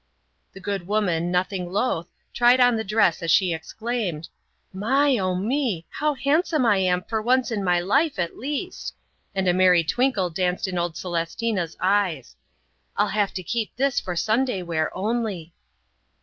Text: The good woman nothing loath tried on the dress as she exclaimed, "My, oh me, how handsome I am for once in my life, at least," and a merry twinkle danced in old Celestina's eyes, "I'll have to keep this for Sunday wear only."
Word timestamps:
The 0.53 0.59
good 0.59 0.87
woman 0.87 1.29
nothing 1.29 1.71
loath 1.71 2.07
tried 2.33 2.59
on 2.59 2.75
the 2.75 2.83
dress 2.83 3.21
as 3.21 3.29
she 3.29 3.53
exclaimed, 3.53 4.29
"My, 4.73 5.15
oh 5.19 5.35
me, 5.35 5.85
how 5.91 6.15
handsome 6.15 6.65
I 6.65 6.77
am 6.77 7.03
for 7.03 7.21
once 7.21 7.51
in 7.51 7.63
my 7.63 7.79
life, 7.79 8.17
at 8.17 8.35
least," 8.35 8.95
and 9.35 9.47
a 9.47 9.53
merry 9.53 9.83
twinkle 9.83 10.31
danced 10.31 10.67
in 10.67 10.79
old 10.79 10.95
Celestina's 10.97 11.77
eyes, 11.79 12.35
"I'll 12.97 13.09
have 13.09 13.31
to 13.35 13.43
keep 13.43 13.75
this 13.75 13.99
for 13.99 14.15
Sunday 14.15 14.63
wear 14.63 14.89
only." 14.97 15.53